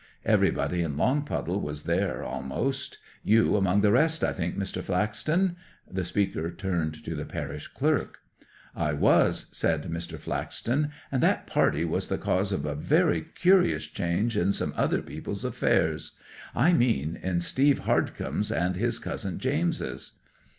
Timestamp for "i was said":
8.75-9.83